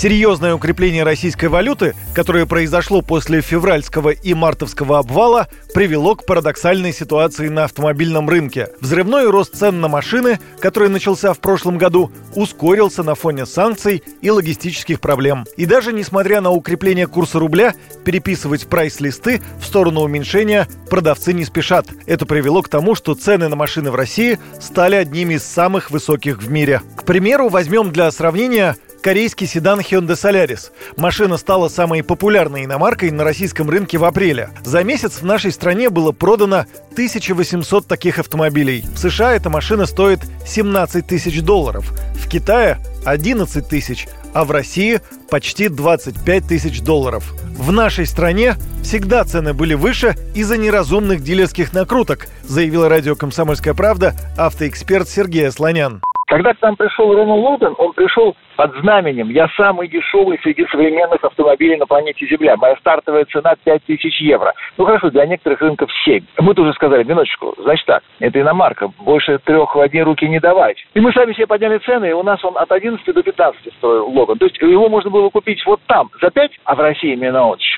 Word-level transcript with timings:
Серьезное 0.00 0.54
укрепление 0.54 1.02
российской 1.02 1.50
валюты, 1.50 1.94
которое 2.14 2.46
произошло 2.46 3.02
после 3.02 3.42
февральского 3.42 4.08
и 4.08 4.32
мартовского 4.32 4.98
обвала, 4.98 5.48
привело 5.74 6.16
к 6.16 6.24
парадоксальной 6.24 6.94
ситуации 6.94 7.48
на 7.48 7.64
автомобильном 7.64 8.26
рынке. 8.26 8.68
Взрывной 8.80 9.28
рост 9.28 9.54
цен 9.54 9.82
на 9.82 9.88
машины, 9.88 10.40
который 10.58 10.88
начался 10.88 11.34
в 11.34 11.38
прошлом 11.38 11.76
году, 11.76 12.10
ускорился 12.34 13.02
на 13.02 13.14
фоне 13.14 13.44
санкций 13.44 14.02
и 14.22 14.30
логистических 14.30 15.00
проблем. 15.00 15.44
И 15.58 15.66
даже 15.66 15.92
несмотря 15.92 16.40
на 16.40 16.48
укрепление 16.48 17.06
курса 17.06 17.38
рубля, 17.38 17.74
переписывать 18.02 18.68
прайс-листы 18.68 19.42
в 19.60 19.66
сторону 19.66 20.00
уменьшения 20.00 20.66
продавцы 20.88 21.34
не 21.34 21.44
спешат. 21.44 21.86
Это 22.06 22.24
привело 22.24 22.62
к 22.62 22.70
тому, 22.70 22.94
что 22.94 23.14
цены 23.14 23.48
на 23.48 23.56
машины 23.56 23.90
в 23.90 23.96
России 23.96 24.38
стали 24.62 24.96
одними 24.96 25.34
из 25.34 25.44
самых 25.44 25.90
высоких 25.90 26.42
в 26.42 26.50
мире. 26.50 26.80
К 26.96 27.04
примеру, 27.04 27.50
возьмем 27.50 27.92
для 27.92 28.10
сравнения 28.10 28.76
корейский 29.00 29.46
седан 29.46 29.80
Hyundai 29.80 30.14
Solaris. 30.14 30.70
Машина 30.96 31.36
стала 31.36 31.68
самой 31.68 32.02
популярной 32.02 32.64
иномаркой 32.64 33.10
на 33.10 33.24
российском 33.24 33.68
рынке 33.68 33.98
в 33.98 34.04
апреле. 34.04 34.50
За 34.64 34.82
месяц 34.84 35.20
в 35.20 35.24
нашей 35.24 35.52
стране 35.52 35.90
было 35.90 36.12
продано 36.12 36.66
1800 36.92 37.86
таких 37.86 38.18
автомобилей. 38.18 38.84
В 38.94 38.98
США 38.98 39.34
эта 39.34 39.50
машина 39.50 39.86
стоит 39.86 40.20
17 40.46 41.06
тысяч 41.06 41.40
долларов. 41.42 41.92
В 42.14 42.28
Китае 42.28 42.78
11 43.04 43.66
тысяч, 43.66 44.06
а 44.32 44.44
в 44.44 44.50
России 44.50 45.00
почти 45.30 45.68
25 45.68 46.46
тысяч 46.46 46.80
долларов. 46.80 47.32
В 47.56 47.72
нашей 47.72 48.06
стране 48.06 48.56
всегда 48.82 49.24
цены 49.24 49.52
были 49.52 49.74
выше 49.74 50.16
из-за 50.34 50.56
неразумных 50.56 51.22
дилерских 51.22 51.72
накруток, 51.72 52.28
заявила 52.44 52.88
радио 52.88 53.16
«Комсомольская 53.16 53.74
правда» 53.74 54.14
автоэксперт 54.36 55.08
Сергей 55.08 55.50
Слонян. 55.50 56.02
Когда 56.30 56.54
к 56.54 56.62
нам 56.62 56.76
пришел 56.76 57.12
Рено 57.12 57.34
Логан, 57.34 57.74
он 57.76 57.92
пришел 57.92 58.36
под 58.54 58.72
знаменем 58.76 59.30
«Я 59.30 59.48
самый 59.56 59.88
дешевый 59.88 60.38
среди 60.44 60.64
современных 60.66 61.24
автомобилей 61.24 61.76
на 61.76 61.86
планете 61.86 62.24
Земля. 62.28 62.56
Моя 62.56 62.76
стартовая 62.76 63.24
цена 63.24 63.56
5000 63.64 64.20
евро». 64.20 64.54
Ну 64.78 64.84
хорошо, 64.84 65.10
для 65.10 65.26
некоторых 65.26 65.60
рынков 65.60 65.90
7. 66.04 66.24
Мы 66.38 66.54
тоже 66.54 66.72
сказали, 66.74 67.02
минуточку, 67.02 67.56
значит 67.58 67.84
так, 67.86 68.04
это 68.20 68.40
иномарка, 68.40 68.92
больше 69.00 69.38
трех 69.38 69.74
в 69.74 69.80
одни 69.80 70.02
руки 70.02 70.28
не 70.28 70.38
давать. 70.38 70.76
И 70.94 71.00
мы 71.00 71.12
сами 71.12 71.32
себе 71.32 71.48
подняли 71.48 71.78
цены, 71.78 72.10
и 72.10 72.12
у 72.12 72.22
нас 72.22 72.44
он 72.44 72.56
от 72.56 72.70
11 72.70 73.04
до 73.12 73.22
15 73.24 73.74
стоил 73.78 74.08
Логан. 74.10 74.38
То 74.38 74.44
есть 74.44 74.58
его 74.58 74.88
можно 74.88 75.10
было 75.10 75.30
купить 75.30 75.66
вот 75.66 75.80
там 75.88 76.10
за 76.22 76.30
5, 76.30 76.60
а 76.62 76.76
в 76.76 76.80
России 76.80 77.16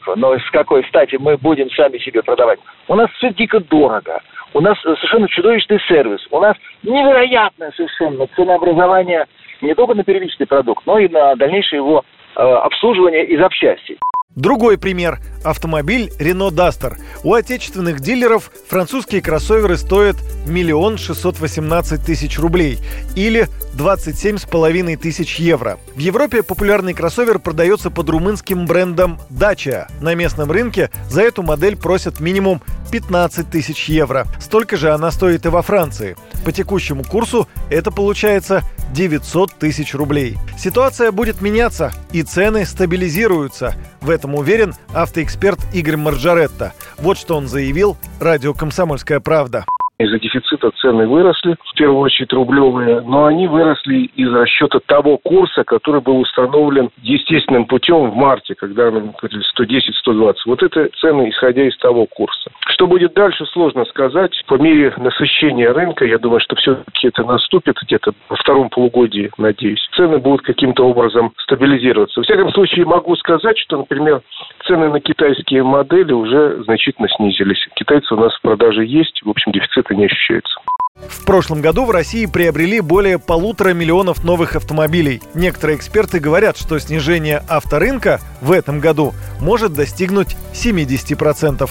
минуточку. 0.00 0.14
Но 0.16 0.38
с 0.38 0.50
какой 0.50 0.84
стати 0.84 1.16
мы 1.16 1.36
будем 1.36 1.70
сами 1.70 1.98
себе 1.98 2.22
продавать? 2.22 2.58
У 2.88 2.94
нас 2.94 3.10
все 3.12 3.32
дико 3.32 3.60
дорого. 3.60 4.20
У 4.52 4.60
нас 4.60 4.78
совершенно 4.80 5.28
чудовищный 5.28 5.80
сервис. 5.88 6.26
У 6.30 6.40
нас 6.40 6.56
невероятное 6.82 7.72
совершенно 7.72 8.26
ценообразование 8.34 9.26
не 9.60 9.74
только 9.74 9.94
на 9.94 10.04
первичный 10.04 10.46
продукт, 10.46 10.84
но 10.86 10.98
и 10.98 11.08
на 11.08 11.36
дальнейшее 11.36 11.78
его 11.78 12.04
э, 12.36 12.40
обслуживание 12.40 13.24
и 13.26 13.36
запчасти. 13.36 13.98
Другой 14.36 14.78
пример– 14.78 15.18
автомобиль 15.44 16.12
Renault 16.20 16.52
Duster. 16.52 16.96
У 17.24 17.34
отечественных 17.34 17.98
дилеров 17.98 18.52
французские 18.68 19.22
кроссоверы 19.22 19.76
стоят 19.76 20.16
миллион 20.46 20.98
шестьсот 20.98 21.40
восемнадцать 21.40 22.04
тысяч 22.04 22.38
рублей 22.38 22.78
или 23.16 23.48
27 23.74 24.38
с 24.38 24.44
половиной 24.44 24.94
тысяч 24.94 25.40
евро. 25.40 25.80
В 25.96 25.98
Европе 25.98 26.44
популярный 26.44 26.94
кроссовер 26.94 27.40
продается 27.40 27.90
под 27.90 28.08
румынским 28.08 28.66
брендом 28.66 29.18
Dacia. 29.30 29.90
На 30.00 30.14
местном 30.14 30.52
рынке 30.52 30.90
за 31.08 31.22
эту 31.22 31.42
модель 31.42 31.76
просят 31.76 32.20
минимум 32.20 32.62
15 32.92 33.50
тысяч 33.50 33.88
евро. 33.88 34.28
Столько 34.40 34.76
же 34.76 34.92
она 34.92 35.10
стоит 35.10 35.44
и 35.44 35.48
во 35.48 35.62
Франции. 35.62 36.16
По 36.44 36.52
текущему 36.52 37.02
курсу 37.02 37.48
это 37.68 37.90
получается 37.90 38.62
900 38.92 39.52
тысяч 39.58 39.94
рублей. 39.94 40.38
Ситуация 40.58 41.12
будет 41.12 41.40
меняться 41.40 41.92
и 42.12 42.22
цены 42.22 42.64
стабилизируются. 42.64 43.74
В 44.00 44.10
этом 44.10 44.34
уверен 44.34 44.74
автоэксперт 44.92 45.60
Игорь 45.72 45.96
Марджаретта. 45.96 46.72
Вот 46.98 47.18
что 47.18 47.36
он 47.36 47.48
заявил 47.48 47.96
радио 48.18 48.54
«Комсомольская 48.54 49.20
правда». 49.20 49.64
Из-за 50.00 50.18
дефицита 50.18 50.70
цены 50.80 51.06
выросли, 51.06 51.56
в 51.62 51.74
первую 51.76 51.98
очередь 51.98 52.32
рублевые, 52.32 53.02
но 53.02 53.26
они 53.26 53.46
выросли 53.46 54.10
из 54.16 54.32
расчета 54.32 54.80
того 54.86 55.18
курса, 55.18 55.62
который 55.62 56.00
был 56.00 56.20
установлен 56.20 56.88
естественным 57.02 57.66
путем 57.66 58.10
в 58.10 58.14
марте, 58.14 58.54
когда 58.54 58.90
нам 58.90 59.12
говорили 59.20 59.44
110-120. 59.58 60.34
Вот 60.46 60.62
это 60.62 60.88
цены, 60.98 61.28
исходя 61.28 61.68
из 61.68 61.76
того 61.76 62.06
курса. 62.06 62.50
Что 62.68 62.86
будет 62.86 63.12
дальше, 63.12 63.44
сложно 63.44 63.84
сказать. 63.84 64.42
По 64.46 64.54
мере 64.54 64.94
насыщения 64.96 65.70
рынка, 65.70 66.06
я 66.06 66.16
думаю, 66.16 66.40
что 66.40 66.56
все-таки 66.56 67.08
это 67.08 67.22
наступит 67.24 67.76
где-то 67.82 68.12
во 68.30 68.36
втором 68.36 68.70
полугодии, 68.70 69.30
надеюсь. 69.36 69.86
Цены 69.94 70.16
будут 70.16 70.40
каким-то 70.40 70.84
образом 70.88 71.34
стабилизироваться. 71.36 72.22
В 72.22 72.24
всяком 72.24 72.50
случае, 72.52 72.86
могу 72.86 73.14
сказать, 73.16 73.58
что, 73.58 73.76
например, 73.76 74.22
цены 74.70 74.88
на 74.88 75.00
китайские 75.00 75.64
модели 75.64 76.12
уже 76.12 76.62
значительно 76.62 77.08
снизились. 77.08 77.66
Китайцы 77.74 78.14
у 78.14 78.16
нас 78.16 78.32
в 78.36 78.40
продаже 78.40 78.84
есть, 78.84 79.20
в 79.24 79.28
общем, 79.28 79.50
дефицит 79.50 79.78
это 79.78 79.94
не 79.96 80.04
ощущается. 80.04 80.60
В 80.94 81.24
прошлом 81.26 81.60
году 81.60 81.86
в 81.86 81.90
России 81.90 82.26
приобрели 82.26 82.80
более 82.80 83.18
полутора 83.18 83.72
миллионов 83.72 84.22
новых 84.22 84.54
автомобилей. 84.54 85.20
Некоторые 85.34 85.76
эксперты 85.76 86.20
говорят, 86.20 86.56
что 86.56 86.78
снижение 86.78 87.42
авторынка 87.48 88.20
в 88.40 88.52
этом 88.52 88.80
году 88.80 89.12
может 89.40 89.72
достигнуть 89.72 90.36
70%. 90.52 91.68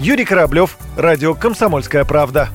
Юрий 0.00 0.24
Кораблев, 0.24 0.76
Радио 0.98 1.34
«Комсомольская 1.34 2.04
правда». 2.04 2.48